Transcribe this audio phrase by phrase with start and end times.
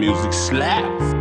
[0.00, 1.19] music slaps.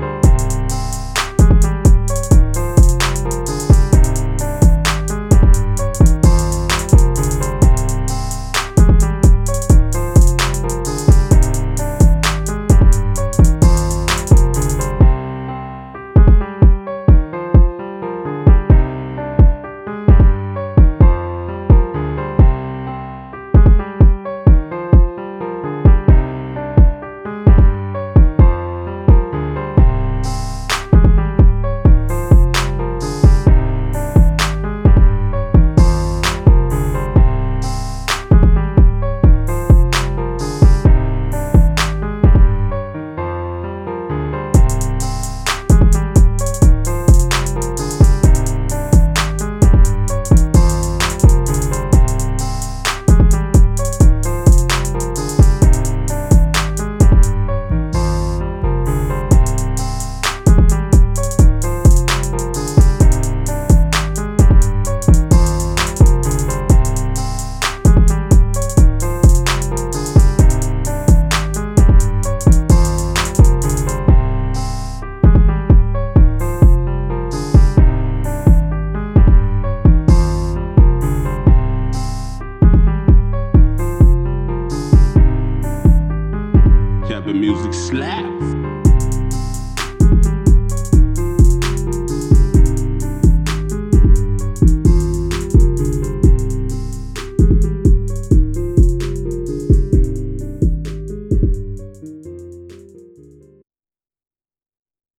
[87.30, 88.69] the music slaps.